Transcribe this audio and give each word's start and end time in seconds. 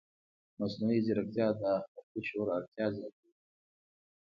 مصنوعي 0.59 0.99
ځیرکتیا 1.05 1.47
د 1.59 1.61
اخلاقي 1.77 2.21
شعور 2.27 2.47
اړتیا 2.57 2.87
زیاتوي. 2.95 3.31